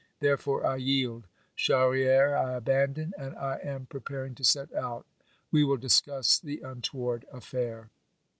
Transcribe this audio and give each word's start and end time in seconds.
Therefore 0.19 0.65
I 0.65 0.77
yield; 0.77 1.27
Charrieres 1.55 2.33
I 2.33 2.53
abandon, 2.55 3.13
and 3.19 3.35
I 3.35 3.57
am 3.63 3.85
pre 3.85 3.99
paring 3.99 4.33
to 4.33 4.43
set 4.43 4.73
out. 4.73 5.05
We 5.51 5.63
will 5.63 5.77
discuss 5.77 6.39
the 6.39 6.61
untoward 6.61 7.25
affair. 7.31 7.91